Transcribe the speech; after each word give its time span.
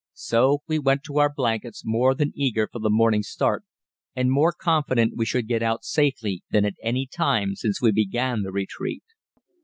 So 0.17 0.63
we 0.67 0.79
went 0.79 1.03
to 1.03 1.19
our 1.19 1.31
blankets 1.31 1.83
more 1.85 2.15
than 2.15 2.31
eager 2.35 2.67
for 2.73 2.79
the 2.79 2.89
morning's 2.89 3.27
start, 3.29 3.63
and 4.15 4.31
more 4.31 4.51
confident 4.51 5.13
we 5.15 5.27
should 5.27 5.47
get 5.47 5.61
out 5.61 5.83
safely 5.85 6.41
than 6.49 6.65
at 6.65 6.73
any 6.81 7.05
time 7.05 7.53
since 7.53 7.83
we 7.83 7.91
began 7.91 8.41
the 8.41 8.51
retreat. 8.51 9.03